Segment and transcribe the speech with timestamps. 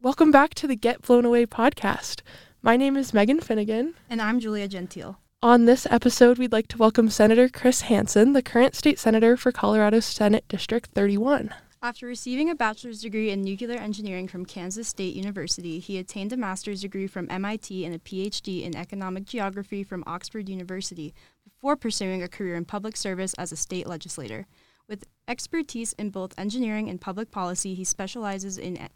[0.00, 2.20] Welcome back to the Get Blown Away podcast.
[2.62, 3.94] My name is Megan Finnigan.
[4.08, 5.18] And I'm Julia Gentile.
[5.42, 9.50] On this episode, we'd like to welcome Senator Chris Hansen, the current state senator for
[9.50, 11.52] Colorado Senate District 31.
[11.82, 16.36] After receiving a bachelor's degree in nuclear engineering from Kansas State University, he attained a
[16.36, 21.12] master's degree from MIT and a PhD in economic geography from Oxford University
[21.42, 24.46] before pursuing a career in public service as a state legislator.
[24.88, 28.88] With expertise in both engineering and public policy, he specializes in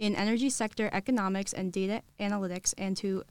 [0.00, 3.22] in energy sector economics and data analytics and to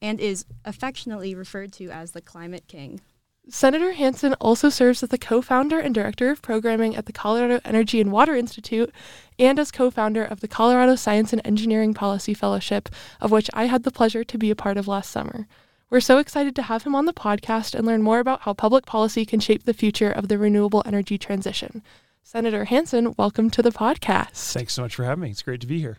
[0.00, 3.00] and is affectionately referred to as the climate king.
[3.48, 7.60] Senator Hansen also serves as the co founder and director of programming at the Colorado
[7.64, 8.92] Energy and Water Institute
[9.38, 12.88] and as co founder of the Colorado Science and Engineering Policy Fellowship,
[13.20, 15.46] of which I had the pleasure to be a part of last summer.
[15.88, 18.84] We're so excited to have him on the podcast and learn more about how public
[18.84, 21.82] policy can shape the future of the renewable energy transition.
[22.28, 24.52] Senator Hansen, welcome to the podcast.
[24.52, 25.30] Thanks so much for having me.
[25.30, 25.98] It's great to be here.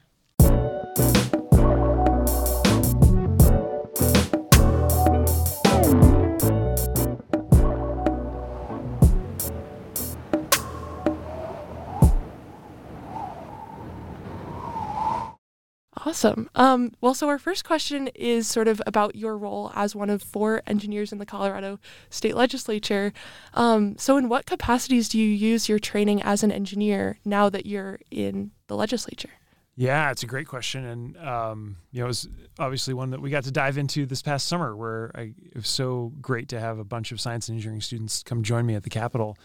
[16.07, 16.49] Awesome.
[16.55, 20.23] Um, well, so our first question is sort of about your role as one of
[20.23, 23.11] four engineers in the Colorado State Legislature.
[23.53, 27.65] Um, so, in what capacities do you use your training as an engineer now that
[27.65, 29.31] you're in the legislature?
[29.75, 33.29] Yeah, it's a great question, and um, you know, it was obviously one that we
[33.29, 36.79] got to dive into this past summer, where I, it was so great to have
[36.79, 39.37] a bunch of science and engineering students come join me at the Capitol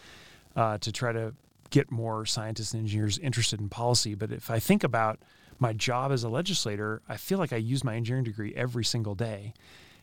[0.55, 1.35] uh, to try to
[1.73, 4.15] get more scientists and engineers interested in policy.
[4.15, 5.19] But if I think about
[5.59, 9.17] my job as a legislator, I feel like I use my engineering degree every single
[9.17, 9.55] day.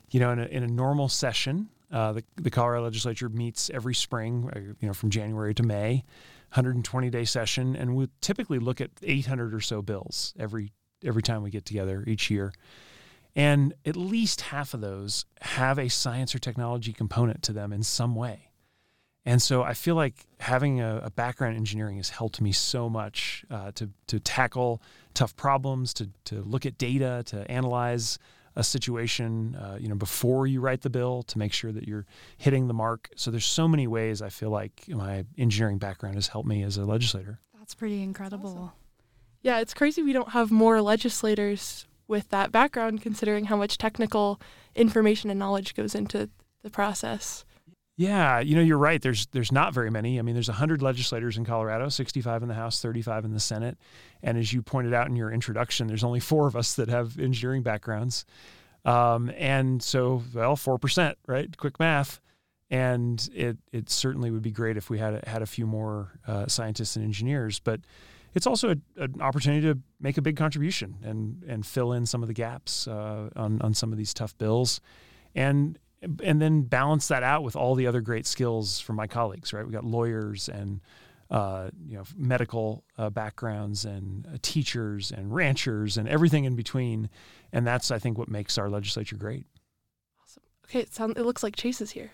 [0.10, 3.94] You know, in a, in a normal session, uh, the, the Colorado legislature meets every
[3.96, 6.04] spring, uh, you know, from January to May,
[6.50, 10.72] 120 day session, and we typically look at 800 or so bills every
[11.06, 12.52] every time we get together each year.
[13.36, 17.84] And at least half of those have a science or technology component to them in
[17.84, 18.49] some way.
[19.30, 22.90] And so I feel like having a, a background in engineering has helped me so
[22.90, 24.82] much uh, to, to tackle
[25.14, 28.18] tough problems, to, to look at data, to analyze
[28.56, 32.08] a situation, uh, you know, before you write the bill to make sure that you're
[32.40, 33.12] hitting the mark.
[33.18, 36.78] So there's so many ways I feel like my engineering background has helped me as
[36.78, 37.40] a legislator.
[37.56, 38.50] That's pretty incredible.
[38.50, 38.72] Awesome.
[39.44, 44.42] Yeah, it's crazy we don't have more legislators with that background considering how much technical
[44.74, 46.32] information and knowledge goes into
[46.64, 47.46] the process.
[48.00, 49.02] Yeah, you know, you're right.
[49.02, 50.20] There's there's not very many.
[50.20, 53.78] I mean, there's 100 legislators in Colorado, 65 in the House, 35 in the Senate.
[54.24, 57.20] And as you pointed out in your introduction, there's only four of us that have
[57.20, 58.24] engineering backgrounds.
[58.86, 61.58] Um, and so, well, 4%, right?
[61.58, 62.22] Quick math.
[62.72, 66.48] And it, it certainly would be great if we had, had a few more uh,
[66.48, 67.60] scientists and engineers.
[67.60, 67.82] But
[68.34, 72.22] it's also a, an opportunity to make a big contribution and, and fill in some
[72.22, 74.80] of the gaps uh, on, on some of these tough bills.
[75.36, 79.54] And and then balance that out with all the other great skills from my colleagues.
[79.54, 80.82] Right, we got lawyers and
[81.30, 87.10] uh, you know medical uh, backgrounds and uh, teachers and ranchers and everything in between,
[87.52, 89.46] and that's I think what makes our legislature great.
[90.24, 90.44] Awesome.
[90.66, 92.12] Okay, it sounds it looks like Chase is here.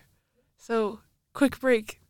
[0.57, 0.99] So
[1.33, 2.01] quick break.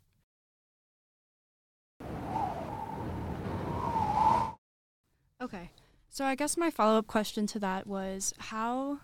[5.41, 5.69] Okay.
[6.09, 8.99] So I guess my follow up question to that was how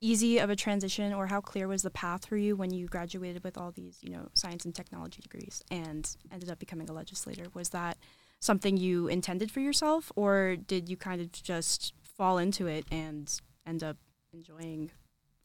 [0.00, 3.44] easy of a transition or how clear was the path for you when you graduated
[3.44, 7.46] with all these, you know, science and technology degrees and ended up becoming a legislator?
[7.54, 7.98] Was that
[8.40, 13.40] something you intended for yourself or did you kind of just fall into it and
[13.66, 13.98] end up
[14.32, 14.90] enjoying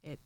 [0.04, 0.20] it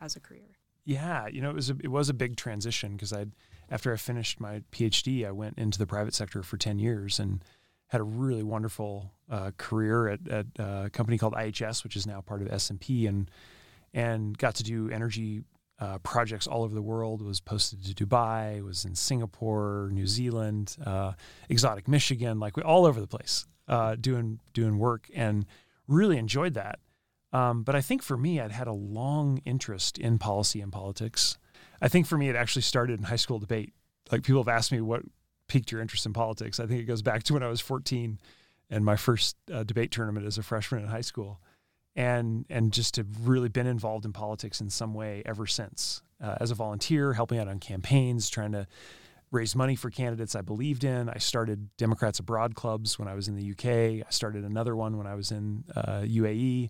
[0.00, 0.58] as a career?
[0.84, 3.26] Yeah, you know, it was a, it was a big transition because I
[3.70, 7.44] after I finished my PhD, I went into the private sector for 10 years and
[7.88, 12.20] had a really wonderful uh, career at, at a company called IHS, which is now
[12.20, 13.30] part of S&P and
[13.92, 15.42] and got to do energy
[15.78, 17.22] uh, projects all over the world.
[17.22, 21.12] Was posted to Dubai, was in Singapore, New Zealand, uh,
[21.48, 25.46] exotic Michigan, like we, all over the place, uh, doing doing work, and
[25.88, 26.78] really enjoyed that.
[27.32, 31.38] Um, but I think for me, I'd had a long interest in policy and politics.
[31.80, 33.72] I think for me, it actually started in high school debate.
[34.10, 35.02] Like people have asked me what
[35.46, 36.60] piqued your interest in politics.
[36.60, 38.18] I think it goes back to when I was 14
[38.68, 41.40] and my first uh, debate tournament as a freshman in high school
[41.96, 46.02] and and just have really been involved in politics in some way ever since.
[46.22, 48.66] Uh, as a volunteer, helping out on campaigns, trying to
[49.30, 51.08] raise money for candidates I believed in.
[51.08, 54.04] I started Democrats Abroad clubs when I was in the UK.
[54.06, 56.68] I started another one when I was in uh, UAE,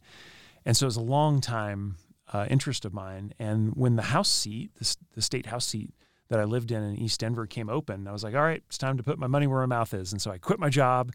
[0.64, 1.96] and so it was a long time
[2.32, 3.34] uh, interest of mine.
[3.40, 5.92] And when the House seat, the, the state House seat
[6.28, 8.78] that I lived in in East Denver came open, I was like, all right, it's
[8.78, 10.12] time to put my money where my mouth is.
[10.12, 11.12] And so I quit my job.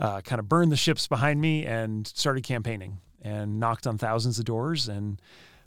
[0.00, 4.38] uh, kind of burned the ships behind me and started campaigning and knocked on thousands
[4.38, 5.20] of doors and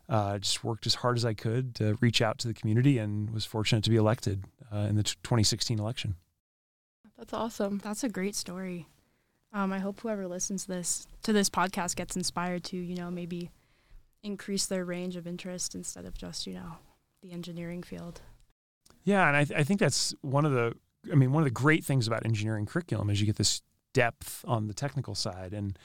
[0.07, 3.29] uh, just worked as hard as I could to reach out to the community and
[3.31, 6.15] was fortunate to be elected uh, in the t- 2016 election.
[7.17, 7.79] That's awesome.
[7.83, 8.87] That's a great story.
[9.51, 13.09] Um, I hope whoever listens to this to this podcast gets inspired to, you know,
[13.09, 13.49] maybe
[14.23, 16.77] increase their range of interest instead of just, you know,
[17.21, 18.21] the engineering field.
[19.03, 20.75] Yeah, and I, th- I think that's one of the
[21.11, 23.61] I mean one of the great things about engineering curriculum is you get this
[23.93, 25.77] depth on the technical side and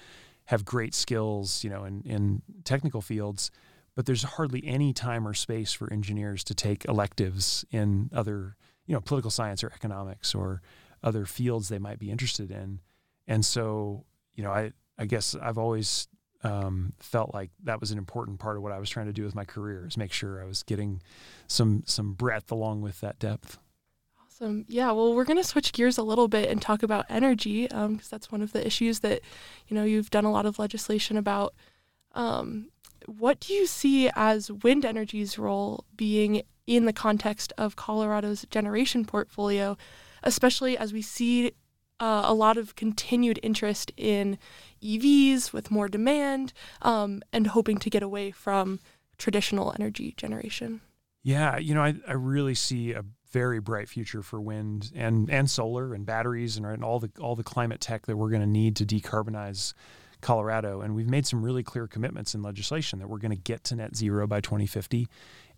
[0.47, 3.51] have great skills, you know, in, in technical fields,
[3.95, 8.57] but there's hardly any time or space for engineers to take electives in other,
[8.87, 10.63] you know, political science or economics or
[11.03, 12.81] other fields they might be interested in.
[13.27, 14.05] And so,
[14.35, 16.09] you know, I, I guess I've always
[16.45, 19.25] um, felt like that was an important part of what I was trying to do
[19.25, 21.03] with my career is make sure I was getting
[21.47, 23.59] some some breadth along with that depth.
[24.33, 24.65] Awesome.
[24.67, 24.93] Yeah.
[24.93, 28.01] Well, we're going to switch gears a little bit and talk about energy because um,
[28.11, 29.21] that's one of the issues that
[29.69, 31.55] you know you've done a lot of legislation about.
[32.13, 32.71] Um,
[33.07, 39.05] what do you see as wind energy's role being in the context of Colorado's generation
[39.05, 39.77] portfolio,
[40.23, 41.53] especially as we see
[42.01, 44.39] uh, a lot of continued interest in
[44.83, 48.81] EVs with more demand um, and hoping to get away from
[49.19, 50.81] traditional energy generation?
[51.23, 55.51] Yeah, you know, I, I really see a very bright future for wind and, and
[55.51, 58.47] solar and batteries and, and all the all the climate tech that we're going to
[58.47, 59.75] need to decarbonize
[60.21, 60.81] Colorado.
[60.81, 63.77] And we've made some really clear commitments in legislation that we're going to get to
[63.77, 65.09] net zero by 2050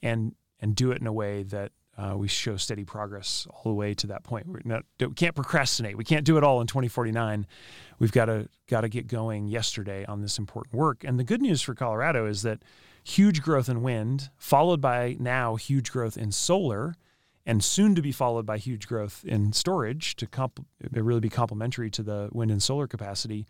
[0.03, 3.75] and and do it in a way that uh, we show steady progress all the
[3.75, 4.65] way to that point.
[4.65, 5.97] Not, we can't procrastinate.
[5.97, 7.47] We can't do it all in 2049.
[7.99, 11.05] We've got to got to get going yesterday on this important work.
[11.05, 12.63] And the good news for Colorado is that
[13.05, 16.97] huge growth in wind, followed by now huge growth in solar,
[17.47, 21.91] and soon to be followed by huge growth in storage to comp- really be complementary
[21.91, 23.47] to the wind and solar capacity,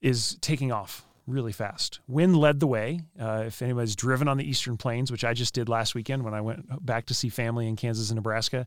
[0.00, 2.00] is taking off really fast.
[2.08, 3.00] Wind led the way.
[3.20, 6.34] Uh, if anybody's driven on the Eastern Plains, which I just did last weekend when
[6.34, 8.66] I went back to see family in Kansas and Nebraska,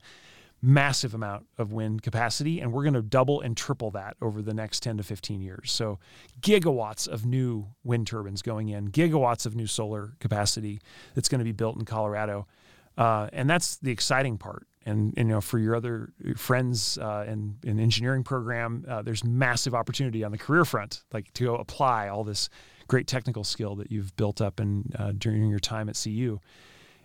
[0.62, 4.54] massive amount of wind capacity, and we're going to double and triple that over the
[4.54, 5.72] next 10 to 15 years.
[5.72, 5.98] So,
[6.40, 10.80] gigawatts of new wind turbines going in, gigawatts of new solar capacity
[11.16, 12.48] that's going to be built in Colorado.
[12.98, 14.68] Uh, and that's the exciting part.
[14.84, 19.24] And, and, you know, for your other friends uh, in in engineering program, uh, there's
[19.24, 22.50] massive opportunity on the career front, like to go apply all this
[22.88, 26.40] great technical skill that you've built up and uh, during your time at CU.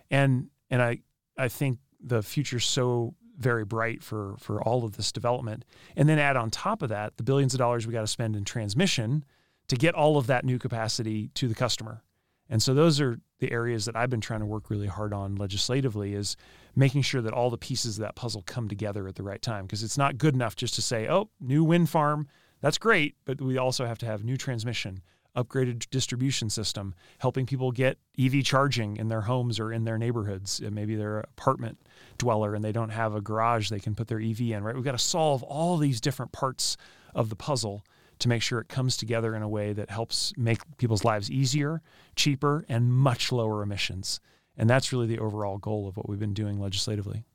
[0.09, 0.99] And and I
[1.37, 5.63] I think the future's so very bright for for all of this development.
[5.95, 8.35] And then add on top of that the billions of dollars we got to spend
[8.35, 9.23] in transmission
[9.67, 12.01] to get all of that new capacity to the customer.
[12.49, 15.35] And so those are the areas that I've been trying to work really hard on
[15.35, 16.35] legislatively is
[16.75, 19.65] making sure that all the pieces of that puzzle come together at the right time
[19.65, 22.27] because it's not good enough just to say, "Oh, new wind farm,
[22.61, 25.01] that's great," but we also have to have new transmission,
[25.35, 30.61] upgraded distribution system, helping people get EV charging in their homes or in their neighborhoods.
[30.61, 31.79] Maybe they're an apartment
[32.17, 34.73] dweller and they don't have a garage they can put their EV in, right?
[34.73, 36.77] We've got to solve all these different parts
[37.13, 37.83] of the puzzle
[38.19, 41.81] to make sure it comes together in a way that helps make people's lives easier,
[42.15, 44.19] cheaper, and much lower emissions.
[44.57, 47.25] And that's really the overall goal of what we've been doing legislatively.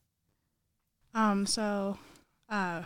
[1.14, 1.98] Um, so,
[2.48, 2.82] uh,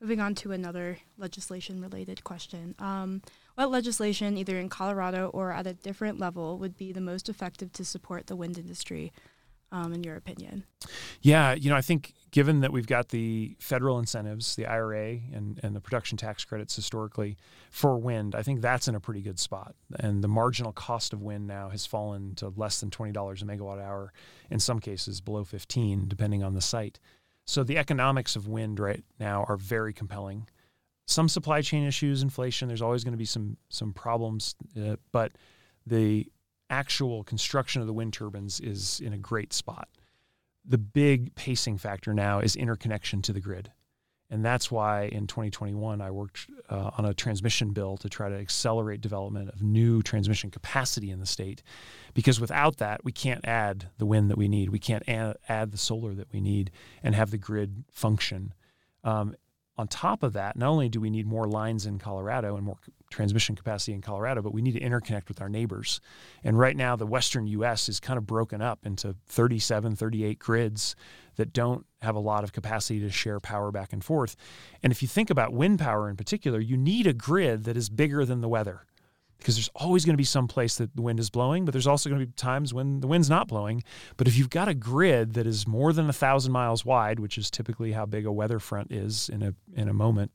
[0.00, 2.74] moving on to another legislation related question.
[2.78, 3.22] Um,
[3.54, 7.72] what legislation, either in Colorado or at a different level, would be the most effective
[7.74, 9.12] to support the wind industry?
[9.72, 10.64] Um, in your opinion?
[11.22, 15.58] Yeah, you know, I think given that we've got the federal incentives, the IRA and,
[15.62, 17.36] and the production tax credits historically
[17.70, 19.74] for wind, I think that's in a pretty good spot.
[19.98, 23.82] And the marginal cost of wind now has fallen to less than $20 a megawatt
[23.82, 24.12] hour,
[24.50, 27.00] in some cases below 15, depending on the site.
[27.46, 30.48] So the economics of wind right now are very compelling.
[31.06, 35.32] Some supply chain issues, inflation, there's always going to be some some problems, uh, but
[35.84, 36.30] the
[36.72, 39.88] actual construction of the wind turbines is in a great spot.
[40.64, 43.70] The big pacing factor now is interconnection to the grid.
[44.30, 48.34] And that's why in 2021, I worked uh, on a transmission bill to try to
[48.34, 51.62] accelerate development of new transmission capacity in the state.
[52.14, 54.70] Because without that, we can't add the wind that we need.
[54.70, 56.70] We can't add, add the solar that we need
[57.02, 58.54] and have the grid function.
[59.04, 59.34] Um,
[59.78, 62.76] on top of that, not only do we need more lines in Colorado and more
[63.10, 66.00] transmission capacity in Colorado, but we need to interconnect with our neighbors.
[66.44, 70.94] And right now, the Western US is kind of broken up into 37, 38 grids
[71.36, 74.36] that don't have a lot of capacity to share power back and forth.
[74.82, 77.88] And if you think about wind power in particular, you need a grid that is
[77.88, 78.86] bigger than the weather
[79.42, 81.86] because there's always going to be some place that the wind is blowing, but there's
[81.86, 83.82] also going to be times when the wind's not blowing.
[84.16, 87.36] But if you've got a grid that is more than a thousand miles wide, which
[87.36, 90.30] is typically how big a weather front is in a in a moment,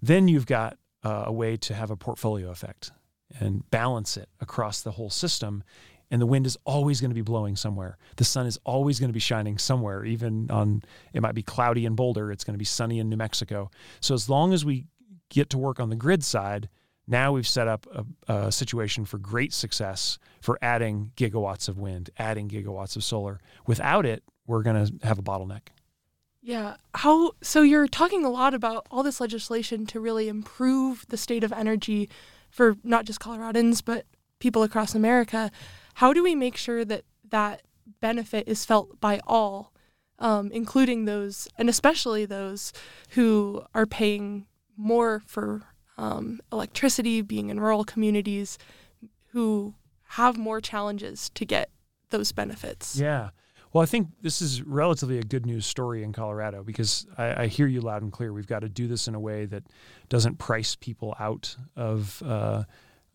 [0.00, 2.90] then you've got uh, a way to have a portfolio effect
[3.38, 5.62] and balance it across the whole system.
[6.10, 7.96] And the wind is always going to be blowing somewhere.
[8.16, 10.82] The sun is always going to be shining somewhere, even on
[11.14, 13.70] it might be cloudy in Boulder, it's going to be sunny in New Mexico.
[14.00, 14.86] So as long as we
[15.30, 16.68] get to work on the grid side,
[17.12, 17.86] now we've set up
[18.26, 23.38] a, a, situation for great success for adding gigawatts of wind, adding gigawatts of solar.
[23.66, 25.68] Without it, we're going to have a bottleneck.
[26.40, 26.76] Yeah.
[26.94, 31.44] How so you're talking a lot about all this legislation to really improve the state
[31.44, 32.08] of energy
[32.50, 34.06] for not just Coloradans but
[34.40, 35.52] people across America.
[35.94, 37.62] How do we make sure that that
[38.00, 39.72] benefit is felt by all,
[40.18, 42.72] um, including those and especially those
[43.10, 45.62] who are paying more for
[45.98, 48.58] um, electricity, being in rural communities,
[49.28, 51.70] who have more challenges to get
[52.10, 52.98] those benefits?
[52.98, 53.30] Yeah.
[53.72, 57.46] Well, I think this is relatively a good news story in Colorado because I, I,
[57.46, 58.30] hear you loud and clear.
[58.30, 59.62] We've got to do this in a way that
[60.10, 62.64] doesn't price people out of uh,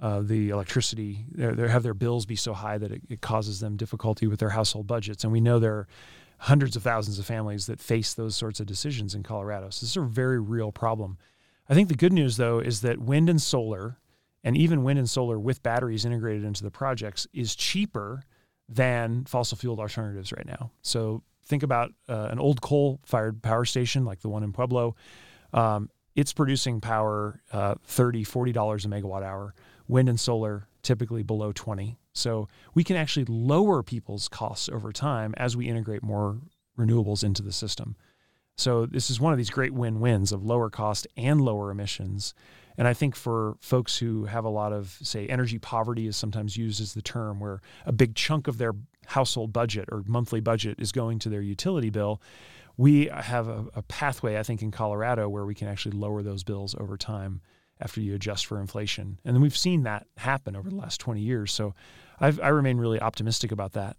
[0.01, 1.25] uh, the electricity.
[1.31, 4.49] They have their bills be so high that it, it, causes them difficulty with their
[4.49, 5.23] household budgets.
[5.23, 5.87] And we know there are
[6.39, 9.69] hundreds of thousands of families that face those sorts of decisions in Colorado.
[9.69, 11.19] So this is a very real problem.
[11.69, 13.97] I think the good news, though, is that wind and solar,
[14.43, 18.23] and even wind and solar with batteries integrated into the projects, is cheaper
[18.69, 20.71] than fossil fueled alternatives right now.
[20.81, 24.95] So think about uh, an old coal fired power station like the one in Pueblo.
[25.53, 29.53] Um, it's producing power uh, $30, $40 a megawatt hour.
[29.87, 31.97] Wind and solar typically below 20.
[32.13, 36.39] So we can actually lower people's costs over time as we integrate more
[36.77, 37.95] renewables into the system.
[38.57, 42.33] So this is one of these great win-wins of lower cost and lower emissions
[42.77, 46.55] and I think for folks who have a lot of, say, energy poverty is sometimes
[46.55, 48.73] used as the term, where a big chunk of their
[49.07, 52.21] household budget or monthly budget is going to their utility bill,
[52.75, 56.43] we have a, a pathway, I think, in Colorado where we can actually lower those
[56.43, 57.41] bills over time
[57.79, 59.19] after you adjust for inflation.
[59.25, 61.51] And then we've seen that happen over the last 20 years.
[61.51, 61.73] So
[62.19, 63.97] I've, i remain really optimistic about that.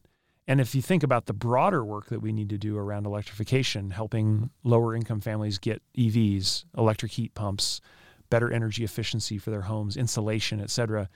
[0.49, 3.91] And if you think about the broader work that we need to do around electrification,
[3.91, 7.83] helping lower income families get EVs, electric heat pumps,
[8.31, 11.11] better energy efficiency for their homes, insulation, et cetera.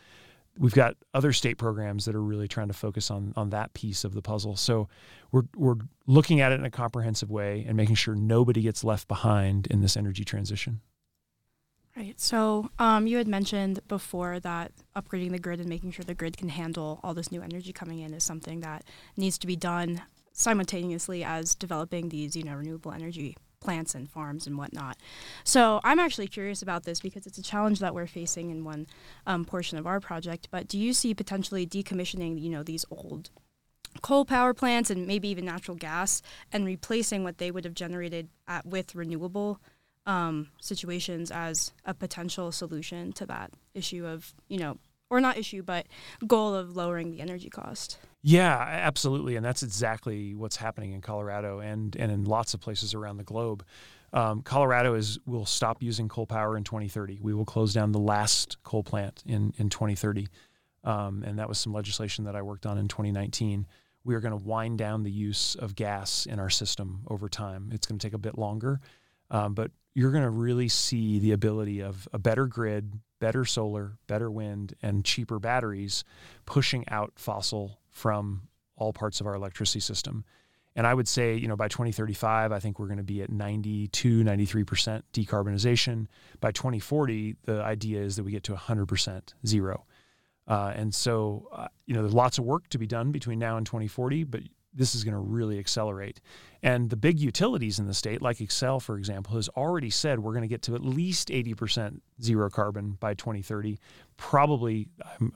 [0.58, 4.04] We've got other state programs that are really trying to focus on on that piece
[4.04, 4.54] of the puzzle.
[4.54, 4.88] So
[5.30, 9.08] we're we're looking at it in a comprehensive way and making sure nobody gets left
[9.08, 10.82] behind in this energy transition.
[11.96, 12.18] Right.
[12.18, 16.38] So um, you had mentioned before that upgrading the grid and making sure the grid
[16.38, 18.84] can handle all this new energy coming in is something that
[19.16, 24.46] needs to be done simultaneously as developing these, you know, renewable energy plants and farms
[24.46, 24.96] and whatnot.
[25.44, 28.86] So I'm actually curious about this because it's a challenge that we're facing in one
[29.26, 30.48] um, portion of our project.
[30.50, 33.30] But do you see potentially decommissioning, you know, these old
[34.00, 38.28] coal power plants and maybe even natural gas and replacing what they would have generated
[38.48, 39.60] at, with renewable
[40.06, 44.78] um, situations as a potential solution to that issue of, you know,
[45.10, 45.86] or not issue, but
[46.26, 47.98] goal of lowering the energy cost?
[48.22, 52.94] Yeah, absolutely, and that's exactly what's happening in Colorado and and in lots of places
[52.94, 53.64] around the globe.
[54.12, 57.18] Um, Colorado is will stop using coal power in 2030.
[57.20, 60.28] We will close down the last coal plant in in 2030,
[60.84, 63.66] um, and that was some legislation that I worked on in 2019.
[64.04, 67.70] We are going to wind down the use of gas in our system over time.
[67.72, 68.80] It's going to take a bit longer,
[69.30, 73.98] um, but you're going to really see the ability of a better grid, better solar,
[74.06, 76.04] better wind, and cheaper batteries
[76.46, 80.24] pushing out fossil from all parts of our electricity system.
[80.74, 83.30] And I would say, you know, by 2035, I think we're going to be at
[83.30, 86.06] 92, 93% decarbonization.
[86.40, 89.84] By 2040, the idea is that we get to 100% zero.
[90.48, 93.58] Uh, and so, uh, you know, there's lots of work to be done between now
[93.58, 94.42] and 2040, but
[94.74, 96.20] this is going to really accelerate.
[96.62, 100.32] And the big utilities in the state, like Xcel, for example, has already said we're
[100.32, 103.78] going to get to at least 80% zero carbon by 2030.
[104.16, 104.88] Probably,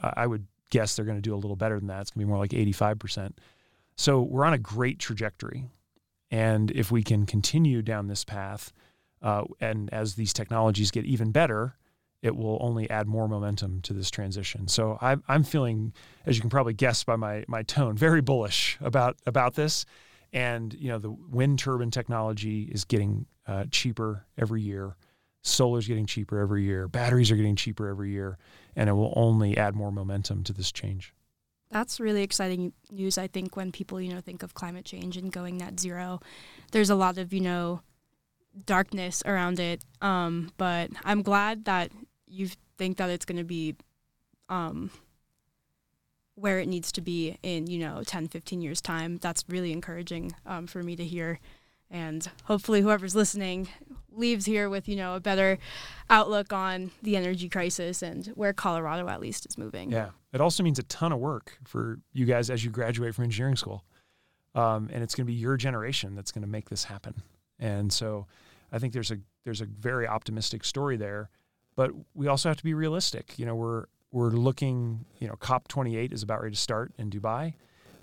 [0.03, 2.03] I would guess they're going to do a little better than that.
[2.03, 3.33] It's going to be more like 85%.
[3.97, 5.65] So we're on a great trajectory.
[6.31, 8.73] And if we can continue down this path,
[9.23, 11.77] uh, and as these technologies get even better,
[12.23, 14.69] it will only add more momentum to this transition.
[14.69, 15.93] So I'm, I'm feeling,
[16.25, 19.85] as you can probably guess by my, my tone, very bullish about, about this.
[20.33, 24.97] And you know the wind turbine technology is getting uh, cheaper every year.
[25.43, 26.89] Solar is getting cheaper every year.
[26.89, 28.37] Batteries are getting cheaper every year
[28.75, 31.15] and it will only add more momentum to this change.
[31.71, 33.19] That's really exciting news.
[33.19, 36.21] I think when people, you know, think of climate change and going net zero,
[36.73, 37.81] there's a lot of, you know,
[38.65, 39.85] darkness around it.
[40.01, 41.91] Um, but I'm glad that
[42.27, 42.49] you
[42.79, 43.77] think that it's going to be
[44.49, 44.91] um,
[46.35, 49.19] where it needs to be in, you know, 10, 15 years' time.
[49.19, 51.41] That's really encouraging um, for me to hear.
[51.91, 53.69] And hopefully, whoever's listening
[54.11, 55.59] leaves here with you know a better
[56.11, 59.93] outlook on the energy crisis and where Colorado at least is moving.
[59.93, 63.25] Yeah, it also means a ton of work for you guys as you graduate from
[63.25, 63.85] engineering school,
[64.57, 67.23] um, and it's going to be your generation that's going to make this happen.
[67.61, 68.27] And so,
[68.73, 71.31] I think there's a there's a very optimistic story there,
[71.77, 73.39] but we also have to be realistic.
[73.39, 75.05] You know, we're we're looking.
[75.19, 77.55] You know, COP 28 is about ready to start in Dubai.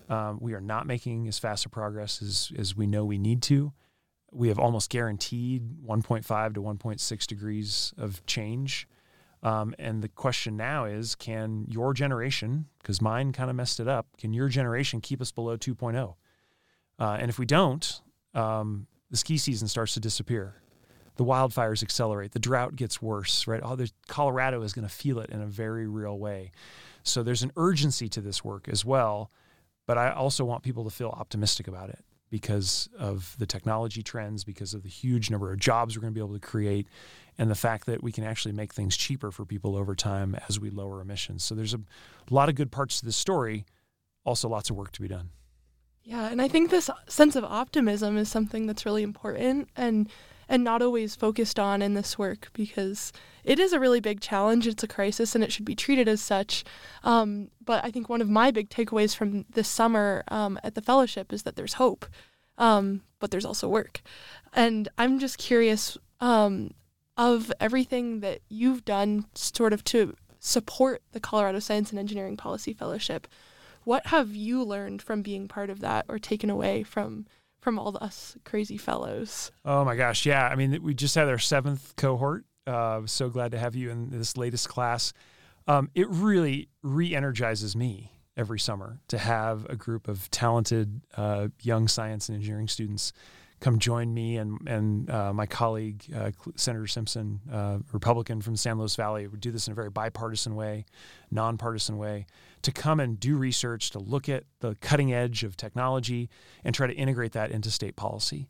[0.10, 3.42] Um, we are not making as fast a progress as as we know we need
[3.44, 3.74] to
[4.34, 8.88] we have almost guaranteed 1.5 to 1.6 degrees of change.
[9.42, 13.88] Um, and the question now is can your generation, because mine kind of messed it
[13.88, 16.16] up, can your generation keep us below 2.0?
[17.00, 18.02] Uh, and if we don't,
[18.34, 20.56] um, the ski season starts to disappear.
[21.18, 22.32] The wildfires accelerate.
[22.32, 23.62] The drought gets worse, right?
[23.64, 23.78] Oh,
[24.08, 26.52] Colorado is going to feel it in a very real way.
[27.04, 29.30] So there's an urgency to this work as well.
[29.86, 34.44] But I also want people to feel optimistic about it because of the technology trends,
[34.44, 36.88] because of the huge number of jobs we're going to be able to create,
[37.38, 40.60] and the fact that we can actually make things cheaper for people over time as
[40.60, 41.44] we lower emissions.
[41.44, 43.64] So there's a, a lot of good parts to this story,
[44.24, 45.30] also lots of work to be done.
[46.04, 50.10] Yeah, and I think this sense of optimism is something that's really important and
[50.50, 53.14] and not always focused on in this work because
[53.46, 54.68] it is a really big challenge.
[54.68, 56.66] It's a crisis and it should be treated as such.
[57.04, 60.82] Um, but I think one of my big takeaways from this summer um, at the
[60.82, 62.06] fellowship is that there's hope,
[62.58, 64.02] um, but there's also work.
[64.54, 66.72] And I'm just curious um,
[67.18, 72.74] of everything that you've done sort of to support the Colorado Science and Engineering Policy
[72.74, 73.28] Fellowship.
[73.86, 77.26] What have you learned from being part of that or taken away from?
[77.60, 79.50] From all us crazy fellows.
[79.64, 80.50] Oh my gosh, yeah.
[80.50, 84.10] I mean, we just had our seventh cohort uh, so glad to have you in
[84.10, 85.14] this latest class.
[85.68, 91.48] Um, it really re energizes me every summer to have a group of talented uh,
[91.62, 93.14] young science and engineering students
[93.64, 98.78] come join me and and uh, my colleague uh, Senator Simpson, uh, Republican from San
[98.78, 100.86] Luis Valley, We do this in a very bipartisan way,
[101.32, 102.26] nonpartisan way,
[102.64, 106.30] to come and do research, to look at the cutting edge of technology,
[106.64, 108.50] and try to integrate that into state policy,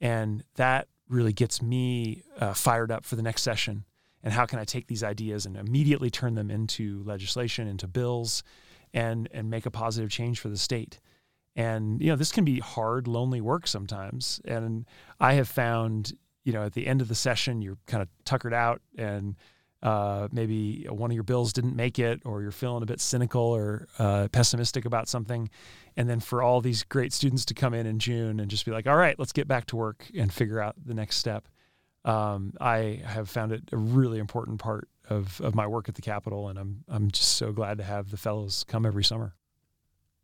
[0.00, 3.84] and that really gets me uh, fired up for the next session.
[4.22, 8.42] And how can I take these ideas and immediately turn them into legislation, into bills,
[8.92, 11.00] and and make a positive change for the state?
[11.54, 14.40] And you know, this can be hard, lonely work sometimes.
[14.44, 14.84] And
[15.20, 18.52] I have found, you know, at the end of the session, you're kind of tuckered
[18.52, 19.36] out and
[19.86, 23.40] uh, maybe one of your bills didn't make it, or you're feeling a bit cynical
[23.40, 25.48] or uh, pessimistic about something,
[25.96, 28.72] and then for all these great students to come in in June and just be
[28.72, 31.46] like, "All right, let's get back to work and figure out the next step."
[32.04, 36.02] Um, I have found it a really important part of, of my work at the
[36.02, 39.36] Capitol, and I'm I'm just so glad to have the fellows come every summer.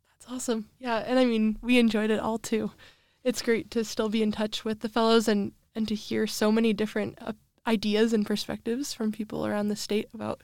[0.09, 0.67] That's awesome.
[0.77, 2.71] Yeah, and I mean, we enjoyed it all too.
[3.23, 6.51] It's great to still be in touch with the fellows and and to hear so
[6.51, 7.31] many different uh,
[7.65, 10.41] ideas and perspectives from people around the state about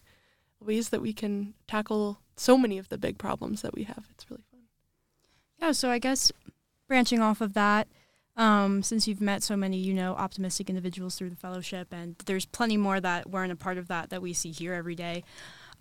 [0.59, 4.05] ways that we can tackle so many of the big problems that we have.
[4.11, 4.61] It's really fun.
[5.61, 6.31] Yeah, so I guess
[6.87, 7.87] branching off of that,
[8.37, 12.45] um, since you've met so many, you know, optimistic individuals through the fellowship, and there's
[12.45, 15.23] plenty more that weren't a part of that that we see here every day.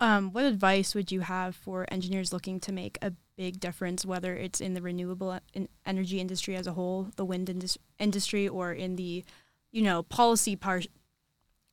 [0.01, 4.35] Um, what advice would you have for engineers looking to make a big difference, whether
[4.35, 5.39] it's in the renewable
[5.85, 9.23] energy industry as a whole, the wind indus- industry, or in the,
[9.71, 10.81] you know, policy par-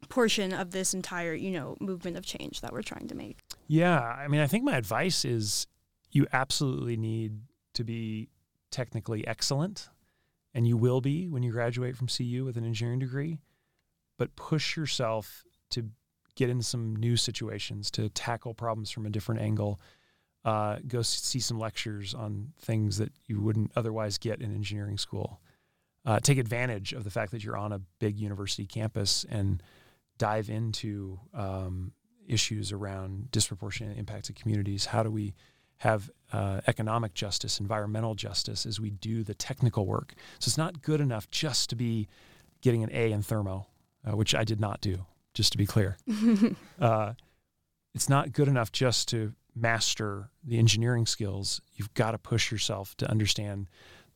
[0.08, 3.38] portion of this entire, you know, movement of change that we're trying to make.
[3.66, 5.66] Yeah, I mean, I think my advice is
[6.10, 7.40] you absolutely need
[7.74, 8.28] to be
[8.70, 9.88] technically excellent,
[10.54, 13.38] and you will be when you graduate from CU with an engineering degree,
[14.18, 15.90] but push yourself to
[16.34, 19.80] get in some new situations, to tackle problems from a different angle.
[20.44, 25.40] Uh, go see some lectures on things that you wouldn't otherwise get in engineering school.
[26.04, 29.60] Uh, take advantage of the fact that you're on a big university campus and
[30.18, 31.92] dive into um,
[32.26, 34.86] issues around disproportionate impacts of communities.
[34.86, 35.34] How do we
[35.78, 40.14] have uh, economic justice, environmental justice as we do the technical work?
[40.38, 42.08] So it's not good enough just to be
[42.62, 43.66] getting an A in thermo,
[44.06, 45.96] uh, which I did not do, just to be clear.
[46.80, 47.12] uh,
[47.94, 51.60] it's not good enough just to master the engineering skills.
[51.74, 53.68] You've got to push yourself to understand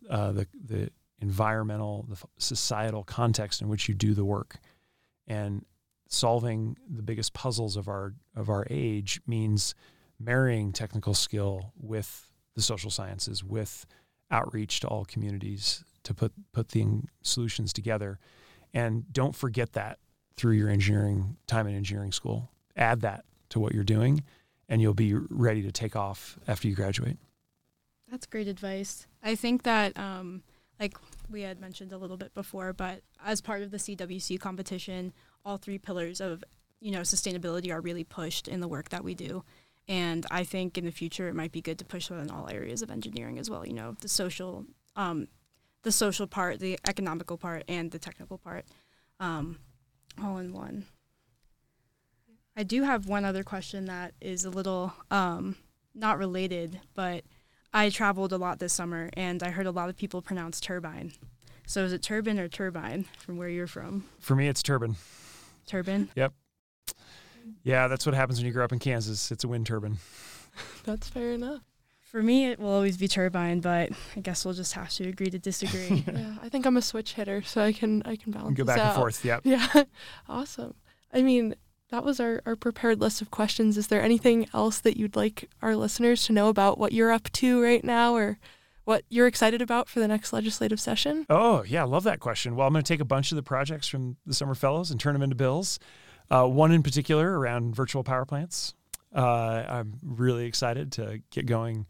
[0.09, 4.57] uh, the the environmental, the societal context in which you do the work.
[5.27, 5.65] And
[6.11, 9.75] solving the biggest puzzles of our of our age means
[10.19, 13.87] marrying technical skill with the social sciences, with
[14.31, 16.87] outreach to all communities to put put the
[17.23, 18.19] solutions together.
[18.75, 19.99] And don't forget that
[20.37, 22.51] through your engineering time in engineering school.
[22.77, 24.23] Add that to what you're doing,
[24.69, 27.19] and you'll be ready to take off after you graduate.
[28.11, 29.07] That's great advice.
[29.23, 30.43] I think that um,
[30.81, 30.97] like
[31.31, 35.13] we had mentioned a little bit before, but as part of the CWC competition,
[35.45, 36.43] all three pillars of
[36.81, 39.45] you know sustainability are really pushed in the work that we do.
[39.87, 42.49] And I think in the future it might be good to push that in all
[42.49, 43.67] areas of engineering as well.
[43.67, 44.65] You know, the social,
[44.97, 45.29] um,
[45.83, 48.67] the social part, the economical part, and the technical part,
[49.19, 49.59] um,
[50.23, 50.87] all in one.
[52.57, 55.57] I do have one other question that is a little um,
[55.95, 57.25] not related, but
[57.73, 61.13] I traveled a lot this summer and I heard a lot of people pronounce turbine.
[61.67, 64.05] So is it turbine or turbine from where you're from?
[64.19, 64.97] For me, it's turbine.
[65.67, 66.09] Turbine?
[66.17, 66.33] Yep.
[67.63, 69.31] Yeah, that's what happens when you grow up in Kansas.
[69.31, 69.99] It's a wind turbine.
[70.85, 71.63] That's fair enough.
[72.01, 75.31] For me, it will always be turbine, but I guess we'll just have to agree
[75.31, 76.05] to disagree.
[76.13, 78.57] yeah, I think I'm a switch hitter, so I can I can balance.
[78.57, 79.25] Go back this and forth.
[79.25, 79.43] Yep.
[79.45, 79.85] Yeah,
[80.29, 80.75] awesome.
[81.13, 81.55] I mean,
[81.91, 83.77] that was our, our prepared list of questions.
[83.77, 87.31] Is there anything else that you'd like our listeners to know about what you're up
[87.33, 88.39] to right now or
[88.85, 91.27] what you're excited about for the next legislative session?
[91.29, 92.57] Oh, yeah, I love that question.
[92.57, 95.01] Well, I'm going to take a bunch of the projects from the Summer Fellows and
[95.01, 95.79] turn them into bills.
[96.31, 98.75] Uh, one in particular around virtual power plants.
[99.15, 101.87] Uh, I'm really excited to get going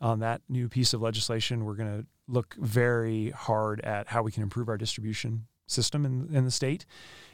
[0.00, 1.64] on that new piece of legislation.
[1.64, 6.34] We're going to look very hard at how we can improve our distribution system in,
[6.34, 6.86] in the state.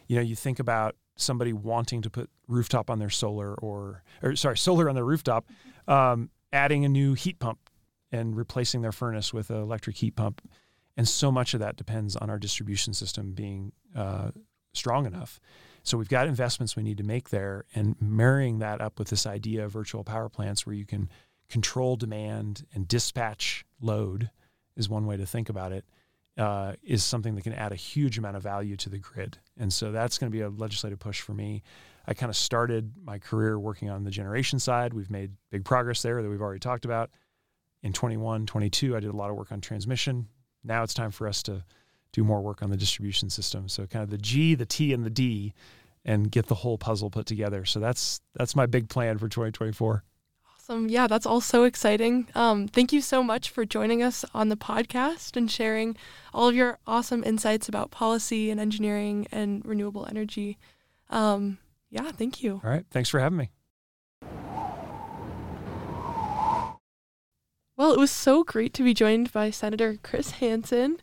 [0.08, 4.34] You know, you think about somebody wanting to put rooftop on their solar or, or
[4.36, 5.46] sorry, solar on their rooftop,
[5.86, 7.58] um, adding a new heat pump
[8.10, 10.40] and replacing their furnace with an electric heat pump.
[10.96, 14.30] And so much of that depends on our distribution system being uh,
[14.72, 15.38] strong enough.
[15.82, 19.26] So we've got investments we need to make there, and marrying that up with this
[19.26, 21.08] idea of virtual power plants where you can
[21.48, 24.30] control demand and dispatch load
[24.76, 25.84] is one way to think about it.
[26.38, 29.36] Uh, is something that can add a huge amount of value to the grid.
[29.58, 31.64] And so that's going to be a legislative push for me.
[32.06, 34.94] I kind of started my career working on the generation side.
[34.94, 37.10] We've made big progress there that we've already talked about.
[37.82, 40.28] In 21, 22, I did a lot of work on transmission.
[40.62, 41.64] Now it's time for us to
[42.12, 43.68] do more work on the distribution system.
[43.68, 45.54] So kind of the G, the T, and the D,
[46.04, 47.64] and get the whole puzzle put together.
[47.64, 50.02] So that's that's my big plan for 2024.
[50.68, 50.90] Awesome.
[50.90, 52.28] Yeah, that's all so exciting.
[52.34, 55.96] Um, thank you so much for joining us on the podcast and sharing
[56.34, 60.58] all of your awesome insights about policy and engineering and renewable energy.
[61.08, 61.56] Um,
[61.88, 62.60] yeah, thank you.
[62.62, 62.84] All right.
[62.90, 63.50] Thanks for having me.
[67.78, 71.00] Well, it was so great to be joined by Senator Chris Hansen.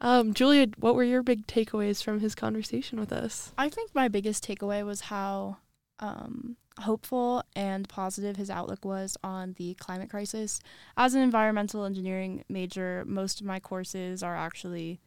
[0.00, 3.52] Um, Julia, what were your big takeaways from his conversation with us?
[3.56, 5.58] I think my biggest takeaway was how
[6.00, 10.60] um, hopeful and positive his outlook was on the climate crisis.
[10.96, 15.00] As an environmental engineering major, most of my courses are actually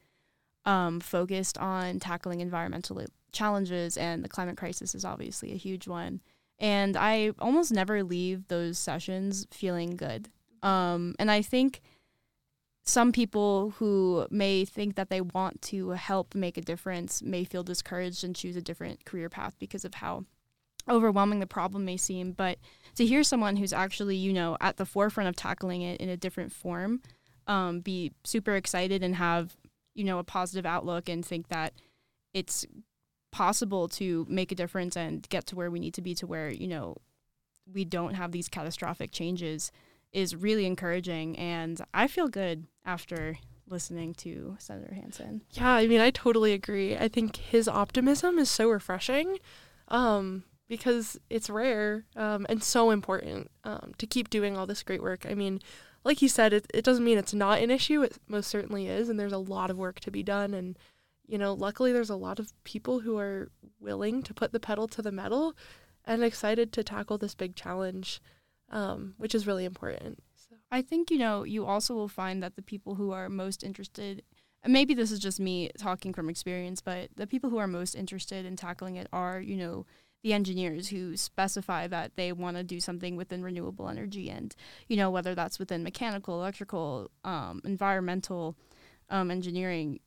[0.66, 3.02] um, focused on tackling environmental
[3.32, 6.22] challenges, and the climate crisis is obviously a huge one.
[6.60, 10.30] And I almost never leave those sessions feeling good.
[10.62, 11.82] Um, and I think
[12.84, 17.64] some people who may think that they want to help make a difference may feel
[17.64, 20.26] discouraged and choose a different career path because of how
[20.90, 22.32] overwhelming the problem may seem.
[22.32, 22.58] But
[22.96, 26.18] to hear someone who's actually, you know, at the forefront of tackling it in a
[26.18, 27.02] different form,
[27.48, 29.56] um, be super excited and have,
[29.96, 31.74] you know, a positive outlook and think that
[32.34, 32.66] it's
[33.32, 36.50] possible to make a difference and get to where we need to be to where,
[36.50, 36.96] you know,
[37.72, 39.72] we don't have these catastrophic changes
[40.12, 41.38] is really encouraging.
[41.38, 45.42] And I feel good after listening to Senator Hansen.
[45.52, 46.98] Yeah, I mean, I totally agree.
[46.98, 49.38] I think his optimism is so refreshing
[49.90, 55.04] um, because it's rare um, and so important um, to keep doing all this great
[55.04, 55.26] work.
[55.30, 55.60] I mean,
[56.06, 58.02] like you said, it, it doesn't mean it's not an issue.
[58.04, 59.10] It most certainly is.
[59.10, 60.54] And there's a lot of work to be done.
[60.54, 60.78] And,
[61.28, 63.50] you know, luckily there's a lot of people who are
[63.82, 65.56] willing to put the pedal to the metal
[66.06, 68.22] and excited to tackle this big challenge
[68.72, 70.24] um, which is really important.
[70.36, 70.56] So.
[70.72, 74.24] I think, you know, you also will find that the people who are most interested,
[74.64, 77.96] and maybe this is just me talking from experience, but the people who are most
[77.96, 79.86] interested in tackling it are, you know,
[80.22, 84.54] the engineers who specify that they want to do something within renewable energy and,
[84.88, 88.56] you know, whether that's within mechanical, electrical, um, environmental
[89.10, 90.00] um, engineering,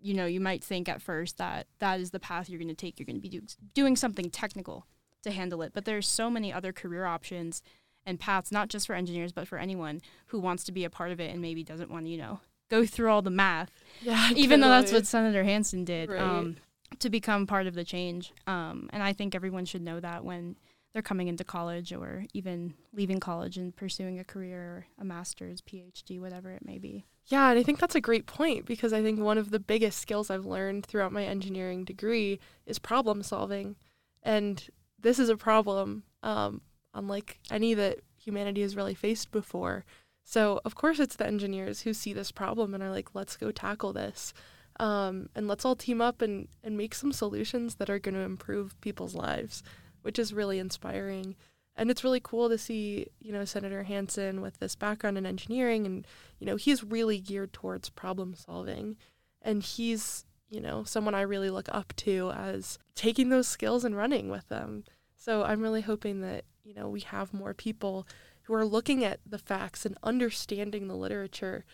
[0.00, 2.74] you know, you might think at first that that is the path you're going to
[2.74, 2.98] take.
[2.98, 4.86] You're going to be do- doing something technical
[5.22, 5.72] to handle it.
[5.72, 7.62] But there's so many other career options
[8.04, 11.10] and paths, not just for engineers, but for anyone who wants to be a part
[11.10, 13.70] of it and maybe doesn't want to, you know, go through all the math.
[14.02, 16.20] Yeah, even though that's what Senator Hansen did Right.
[16.20, 16.56] um,
[17.00, 18.32] to become part of the change.
[18.46, 20.56] Um, and I think everyone should know that when
[20.92, 26.20] they're coming into college or even leaving college and pursuing a career a master's, PhD,
[26.20, 27.04] whatever it may be.
[27.26, 29.98] Yeah, and I think that's a great point because I think one of the biggest
[29.98, 33.76] skills I've learned throughout my engineering degree is problem solving.
[34.22, 34.64] And
[34.98, 36.60] this is a problem um,
[36.94, 39.84] unlike any that humanity has really faced before.
[40.22, 43.50] So, of course, it's the engineers who see this problem and are like, let's go
[43.50, 44.32] tackle this.
[44.80, 48.20] Um, and let's all team up and, and make some solutions that are going to
[48.20, 49.62] improve people's lives,
[50.02, 51.36] which is really inspiring.
[51.76, 55.86] And it's really cool to see, you know, Senator Hansen with this background in engineering
[55.86, 56.06] and,
[56.38, 58.96] you know, he's really geared towards problem solving.
[59.42, 63.96] And he's, you know, someone I really look up to as taking those skills and
[63.96, 64.84] running with them.
[65.16, 68.06] So I'm really hoping that, you know, we have more people
[68.42, 71.64] who are looking at the facts and understanding the literature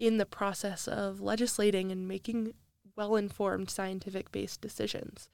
[0.00, 2.54] in the process of legislating and making
[2.96, 5.28] well informed scientific based decisions.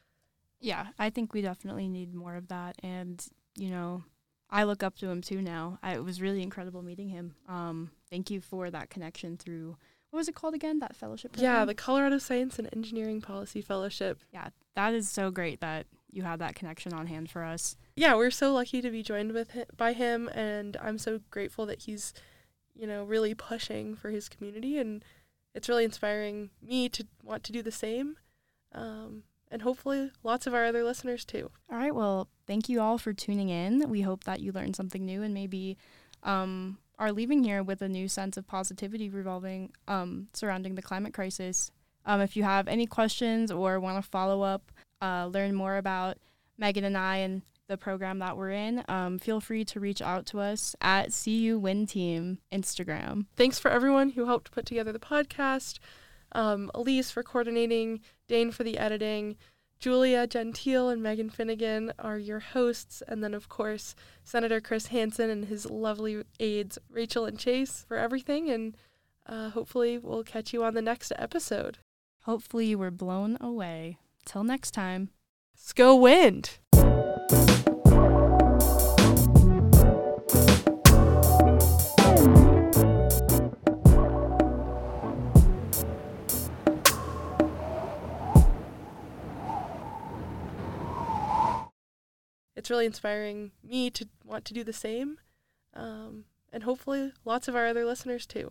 [0.60, 2.76] Yeah, I think we definitely need more of that.
[2.82, 3.24] And,
[3.56, 4.04] you know,
[4.50, 5.78] I look up to him too now.
[5.82, 7.36] I, it was really incredible meeting him.
[7.48, 9.76] Um, thank you for that connection through
[10.10, 10.78] what was it called again?
[10.80, 11.32] That fellowship.
[11.32, 11.52] Program?
[11.52, 14.20] Yeah, the Colorado Science and Engineering Policy Fellowship.
[14.32, 17.76] Yeah, that is so great that you had that connection on hand for us.
[17.96, 21.66] Yeah, we're so lucky to be joined with him, by him, and I'm so grateful
[21.66, 22.14] that he's,
[22.78, 25.04] you know, really pushing for his community, and
[25.54, 28.16] it's really inspiring me to want to do the same.
[28.72, 31.50] Um, and hopefully lots of our other listeners too.
[31.70, 31.94] All right.
[31.94, 33.88] Well, thank you all for tuning in.
[33.88, 35.78] We hope that you learned something new and maybe
[36.22, 41.14] um, are leaving here with a new sense of positivity revolving um, surrounding the climate
[41.14, 41.70] crisis.
[42.04, 46.18] Um, if you have any questions or want to follow up, uh, learn more about
[46.58, 50.26] Megan and I and the program that we're in, um, feel free to reach out
[50.26, 53.26] to us at CU Win Team Instagram.
[53.36, 55.78] Thanks for everyone who helped put together the podcast
[56.32, 59.36] um, Elise for coordinating, Dane for the editing.
[59.78, 65.28] Julia Gentile and Megan Finnigan are your hosts, and then, of course, Senator Chris Hansen
[65.28, 68.48] and his lovely aides, Rachel and Chase, for everything.
[68.48, 68.76] And
[69.26, 71.78] uh, hopefully, we'll catch you on the next episode.
[72.22, 73.98] Hopefully, you were blown away.
[74.24, 75.10] Till next time.
[75.56, 76.58] Sko Wind!
[92.66, 95.18] It's really inspiring me to want to do the same.
[95.72, 98.50] Um, and hopefully lots of our other listeners too.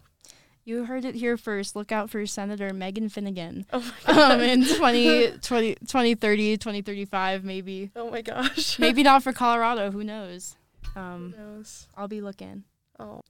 [0.64, 1.76] You heard it here first.
[1.76, 7.92] Look out for Senator Megan Finnigan oh um, in 20, 20, 2030, 2035, maybe.
[7.94, 8.80] Oh my gosh.
[8.80, 9.92] maybe not for Colorado.
[9.92, 10.56] Who knows?
[10.96, 11.90] Um, Who knows?
[11.98, 12.64] I'll be looking.
[12.98, 13.22] Oh.